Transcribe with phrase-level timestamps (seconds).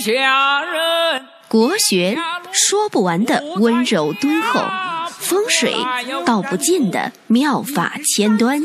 [0.00, 1.26] 下人。
[1.46, 2.16] 国学
[2.52, 4.60] 说不完的温柔敦厚，
[5.10, 5.74] 风水
[6.24, 8.62] 道不尽的妙法千端，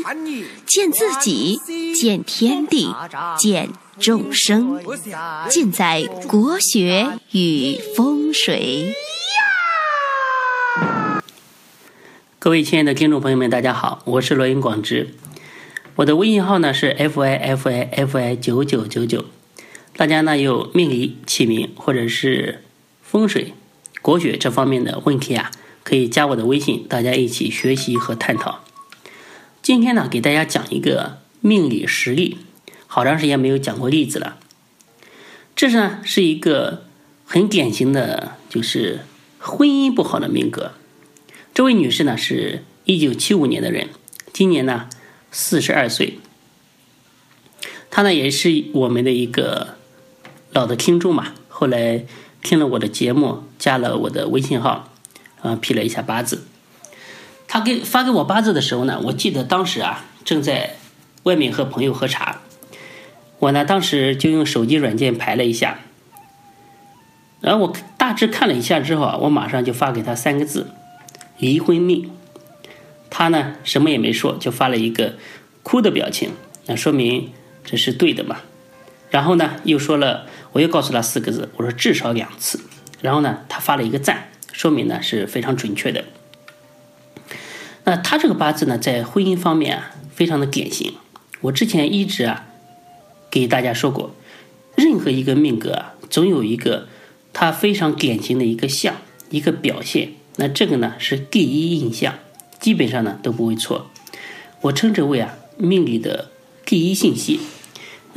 [0.64, 1.60] 见自己，
[1.94, 2.94] 见天地，
[3.36, 4.80] 见众生，
[5.48, 8.94] 尽在国学与风水。
[12.38, 15.12] 各位亲爱的听众朋友们，大家好，我是罗云广之，
[15.96, 19.24] 我的微信号呢是 f i f i f i 九九九九，
[19.96, 22.62] 大家呢有命理、起名或者是
[23.02, 23.54] 风水、
[24.02, 25.50] 国学这方面的问题啊，
[25.82, 28.62] 可以加我的微信，大家一起学习和探讨。
[29.62, 32.36] 今天呢，给大家讲一个命理实例，
[32.86, 34.36] 好长时间没有讲过例子了。
[35.54, 36.84] 这是呢是一个
[37.24, 39.00] 很典型的，就是
[39.38, 40.72] 婚姻不好的命格。
[41.54, 43.88] 这位女士呢，是一九七五年的人，
[44.30, 44.90] 今年呢
[45.30, 46.18] 四十二岁。
[47.88, 49.78] 她呢也是我们的一个
[50.52, 52.04] 老的听众嘛，后来
[52.42, 54.88] 听了我的节目，加了我的微信号，
[55.42, 56.44] 啊，批了一下八字。
[57.48, 60.76] 他给发给我八字的时候呢，我记得当时啊正在
[61.24, 62.40] 外面和朋友喝茶，
[63.38, 65.78] 我呢当时就用手机软件排了一下，
[67.40, 70.70] 然后我大致看了一下之后啊，我马上就发给他三个字。
[71.38, 72.10] 离婚命，
[73.10, 75.16] 他呢什么也没说，就发了一个
[75.62, 76.30] 哭的表情，
[76.64, 77.30] 那说明
[77.62, 78.38] 这是对的嘛。
[79.16, 82.60] 然后呢又说了，我又告诉他四个字，我说至少两次。
[83.00, 86.04] 然后呢他发了一个赞，说明呢是非常准确的。
[87.84, 90.92] 那他这个八字呢在婚姻方面啊非常的典型。
[91.40, 92.44] 我之前一直啊
[93.30, 94.14] 给大家说过，
[94.74, 96.86] 任何一个命格啊总有一个
[97.32, 98.96] 他非常典型的一个相
[99.30, 100.10] 一个表现。
[100.36, 102.16] 那这个呢是第一印象，
[102.60, 103.90] 基本上呢都不会错。
[104.60, 106.28] 我称之为啊命理的
[106.66, 107.40] 第一信息。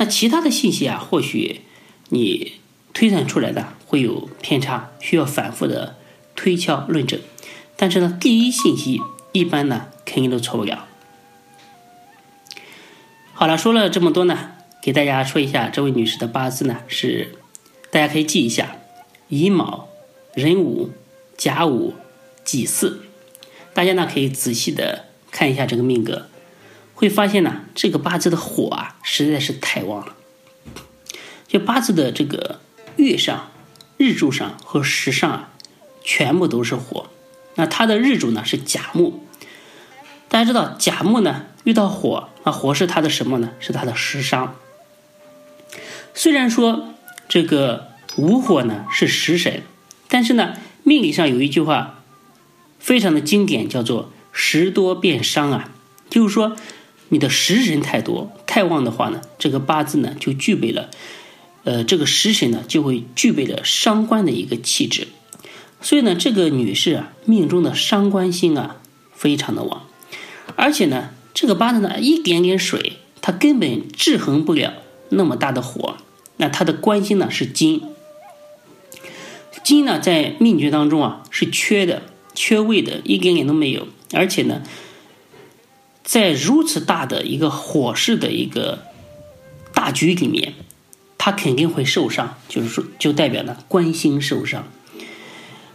[0.00, 1.60] 那其他的信息啊，或许
[2.08, 2.54] 你
[2.94, 5.96] 推算出来的会有偏差，需要反复的
[6.34, 7.20] 推敲论证。
[7.76, 10.86] 但是呢，第一信息一般呢肯定都错不了。
[13.34, 17.36] 好了，说了这么多呢，给大家说一下这位女士的八字呢是，
[17.90, 18.78] 大家可以记一下：
[19.28, 19.90] 乙卯、
[20.34, 20.90] 壬午、
[21.36, 21.94] 甲午。
[22.42, 23.02] 己巳，
[23.74, 26.29] 大家呢可以仔细的看一下这个命格，
[27.00, 30.14] 会发现呢这个八字的火啊实在是太旺了。
[31.48, 32.60] 就八字的这个
[32.96, 33.50] 月上、
[33.96, 35.48] 日柱上和时上啊，
[36.04, 37.08] 全部都是火。
[37.54, 39.24] 那它的日主呢是甲木，
[40.28, 43.52] 大家知道甲木呢遇到火，那火是它的什么呢？
[43.60, 44.54] 是它的食伤。
[46.12, 46.92] 虽然说
[47.30, 49.62] 这个午火呢是食神，
[50.06, 51.96] 但是呢命理上有一句话。
[52.78, 55.70] 非常的经典，叫做“食多变伤”啊，
[56.08, 56.56] 就是说
[57.10, 60.90] 你的食神太多太旺的话呢，这个八字呢就具备了，
[61.64, 65.08] 呃，这个食神呢就会具备了伤官的一个气质，
[65.82, 68.76] 所以呢，这个女士啊命中的伤官星啊
[69.14, 69.86] 非常的旺，
[70.56, 74.72] 而且呢，这个八字呢一点点水，它根本制衡不了
[75.10, 75.98] 那么大的火，
[76.38, 77.82] 那它的官星呢是金，
[79.62, 82.02] 金呢在命局当中啊是缺的。
[82.32, 84.62] 缺位的一点点都没有，而且呢，
[86.10, 88.80] 在如此大的一个火势的一个
[89.72, 90.54] 大局里面，
[91.16, 94.64] 他肯定会受伤，就是说，就代表呢官星受伤，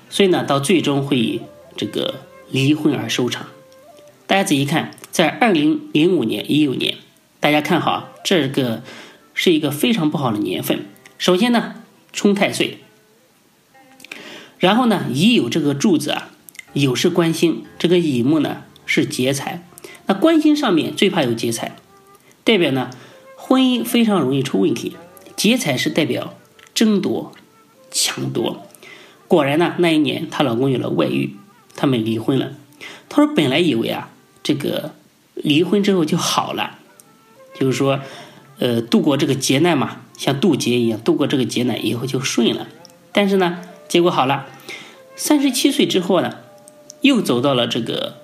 [0.10, 1.40] 所以呢，到最终会以
[1.78, 2.16] 这个
[2.52, 3.48] 离婚而收场。
[4.28, 6.98] 大家仔细看，在二零零五年、一六年，
[7.40, 8.84] 大家看好，这个
[9.34, 10.86] 是一个非常不好的年份。
[11.18, 11.76] 首先呢，
[12.12, 12.80] 冲太岁，
[14.60, 16.32] 然后呢，乙酉这个柱子啊。
[16.74, 19.66] 酉是官星，这个乙木呢是劫财。
[20.06, 21.76] 那官星上面最怕有劫财，
[22.44, 22.90] 代表呢
[23.36, 24.96] 婚姻非常容易出问题。
[25.36, 26.34] 劫财是代表
[26.74, 27.32] 争夺、
[27.92, 28.66] 抢夺。
[29.28, 31.36] 果然呢，那一年她老公有了外遇，
[31.76, 32.52] 他们离婚了。
[33.10, 34.10] 她说本来以为啊，
[34.44, 34.94] 这个
[35.34, 36.80] 离婚之后就好了，
[37.60, 38.00] 就是说，
[38.60, 42.68] 呃，度过这个劫难嘛，像渡劫一样，度过这个劫难以后就顺了。
[43.12, 44.46] 但是呢，结果好了，
[45.16, 46.38] 三十七岁之后呢。
[47.02, 48.16] 又走到了这个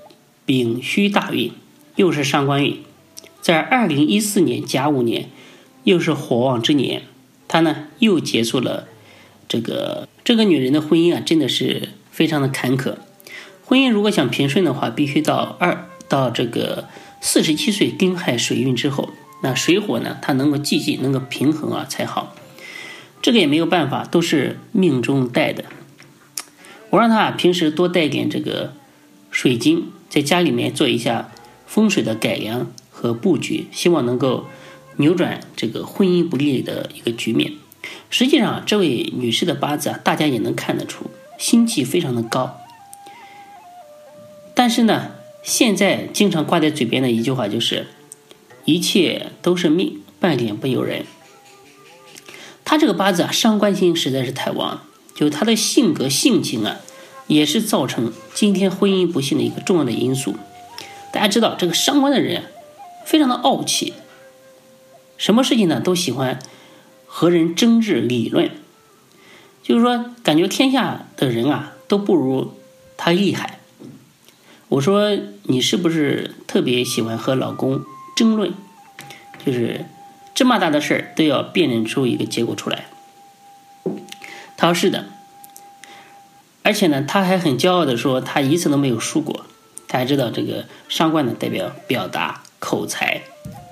[0.44, 1.52] 丙戌大运，
[2.02, 2.80] 又是上官运，
[3.42, 5.30] 在二零一四年甲午年，
[5.84, 7.04] 又是火旺之年，
[7.48, 8.88] 他呢又结束了
[9.48, 12.96] 这个这个女人的婚姻啊，真的是非常的坎坷。
[13.64, 16.88] 婚姻如果想平顺的话，必须到二到这个
[17.22, 19.12] 四十七岁丁亥水运之后，
[19.44, 22.36] 那水火呢，它能够继续能够平衡啊才好。
[23.22, 25.66] 这个也没有办法，都是命中带的。
[26.90, 28.74] 我让他，平时多带点这个
[29.30, 31.31] 水晶，在家里面做一下
[31.72, 34.48] 风水的改良和布局，希望能够
[34.98, 37.54] 扭转这个婚姻不利的一个局面。
[38.10, 41.06] 实际上，这位女士的八字啊，大家也能看得出，
[41.38, 42.58] 心气非常的高。
[44.54, 45.12] 但是呢，
[45.44, 47.88] 现在经常挂在嘴边的一句话就是
[48.66, 51.06] “一切都是命，半点不由人”。
[52.66, 54.82] 她这个八字啊，伤官星实在是太旺，
[55.16, 56.82] 就她的性格性情啊，
[57.28, 60.36] 也是造成今天婚姻不幸的一个重要的因素。
[61.12, 62.44] 大家知道，这个伤官的人
[63.06, 63.94] 非常的傲气，
[65.18, 66.40] 什么事情呢都喜欢
[67.06, 68.50] 和人争执理论，
[69.62, 72.54] 就是说感觉天下的人啊都不如
[72.98, 73.60] 他厉害。
[74.70, 77.84] 我说你是不是特别喜欢和老公
[78.16, 78.54] 争论？
[79.46, 79.86] 就是
[80.34, 82.86] 这么大的事儿都要辩论出一个结果出来。
[84.56, 85.08] 他说是的，
[86.64, 89.46] 而且呢，他还很骄傲的说他一次都没有输过。
[89.92, 93.24] 大家知道这个上官呢，代表表达、口才、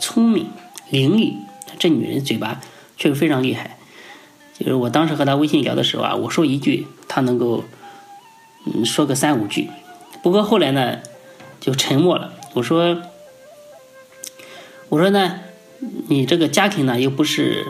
[0.01, 0.47] 聪明、
[0.89, 1.35] 伶俐。
[1.79, 2.59] 这女人嘴巴
[2.97, 3.77] 确实非常厉害。
[4.59, 7.63] 就是我当时和她微信聊的时候啊，我说一句，她能够
[8.65, 9.69] 嗯说个三五句。
[10.21, 10.99] 不过后来呢，
[11.61, 12.33] 就沉默了。
[12.53, 13.01] 我说，
[14.89, 15.39] 我说呢，
[16.09, 17.65] 你这个家庭呢又不是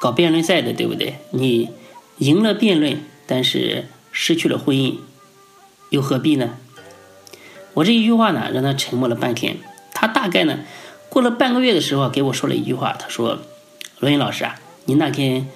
[0.00, 1.16] 搞辩论赛的，对不对？
[1.32, 1.70] 你
[2.18, 4.98] 赢了辩论，但是失去了婚姻，
[5.90, 6.58] 又何必呢？
[7.78, 9.56] 我这一句话呢，让他沉默了半天。
[9.94, 10.58] 他大概呢，
[11.08, 12.92] 过了半个月的时候，给我说了一句话。
[12.98, 13.38] 他说
[14.00, 15.46] ：“罗云老师啊，你那天，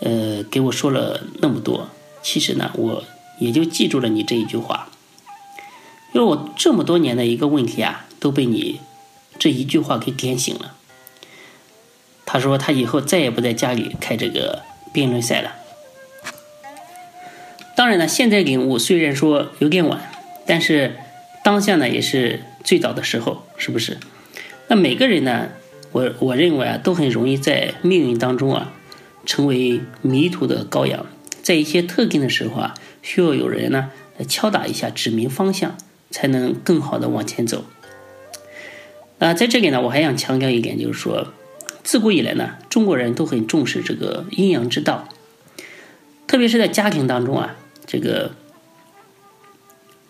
[0.00, 1.88] 呃，给我说了那么多，
[2.20, 3.04] 其实呢，我
[3.38, 4.88] 也就记住了你这一句话。
[6.12, 8.80] 因为我这么多年的一个问题啊，都被你
[9.38, 10.74] 这一句话给点醒了。”
[12.26, 14.62] 他说：“他以后再也不在家里开这个
[14.92, 15.52] 辩论赛了。”
[17.76, 20.10] 当然呢，现在领悟虽然说有点晚，
[20.44, 20.96] 但是。
[21.42, 23.98] 当下呢也是最早的时候，是不是？
[24.68, 25.48] 那每个人呢，
[25.90, 28.72] 我我认为啊，都很容易在命运当中啊，
[29.26, 31.04] 成为迷途的羔羊。
[31.42, 35.76] 在一些特定的时候啊，需要有人呢来敲打一下，指明方向，
[36.10, 37.64] 才能更好的往前走。
[39.18, 41.32] 啊，在这里呢，我还想强调一点，就是说，
[41.82, 45.08] 自古以来呢，中国人都很重视这个阴阳之道，
[46.28, 48.30] 特别是在家庭当中啊，这个。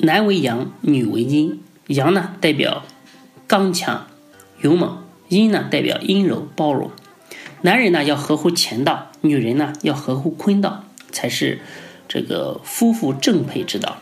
[0.05, 1.61] 男为阳，女为阴。
[1.87, 2.83] 阳呢代表
[3.47, 4.09] 刚强
[4.61, 6.91] 勇猛，阴呢代表阴柔包容。
[7.61, 11.61] 男人呢要合乎乾道，女人呢要合乎坤道，才是
[12.09, 13.99] 这个夫妇正配之道。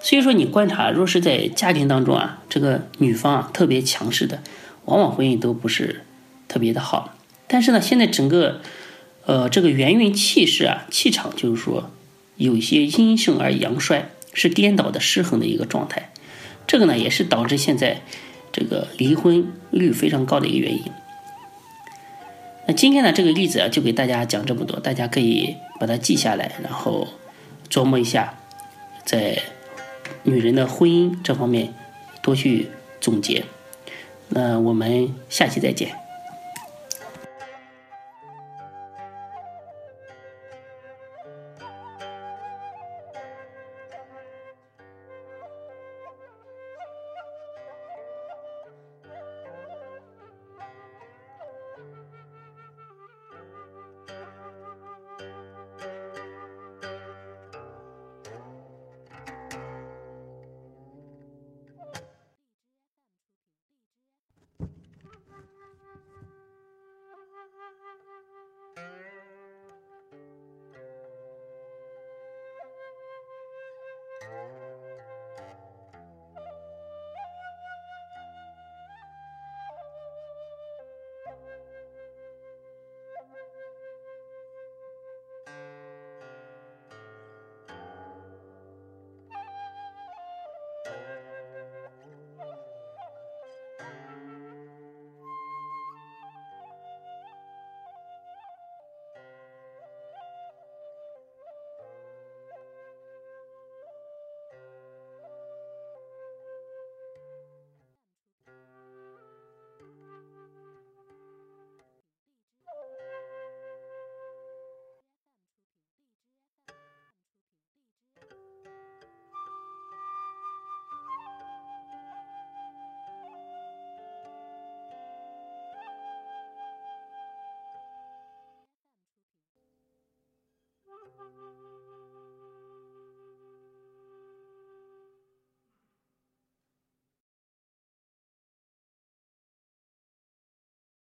[0.00, 4.42] 所以说，你观察，若是在家庭当中啊，这个女方啊特别强势的，
[4.86, 6.06] 往往婚姻都不是
[6.48, 7.14] 特别的好。
[7.46, 8.62] 但是呢，现在整个
[9.26, 11.90] 呃这个元运气势啊，气场就是说
[12.36, 14.08] 有些阴盛而阳衰。
[14.34, 16.10] 是颠倒的失衡的一个状态，
[16.66, 18.02] 这个呢也是导致现在
[18.52, 20.82] 这个离婚率非常高的一个原因。
[22.66, 27.08] 那今天呢这个例子啊就给大家讲这么多，大家可以把它记下来，然后
[27.70, 28.34] 琢磨一下，
[29.04, 29.38] 在
[30.24, 31.72] 女人的婚姻这方面
[32.22, 32.68] 多去
[33.00, 33.44] 总结。
[34.28, 36.03] 那我们下期再见。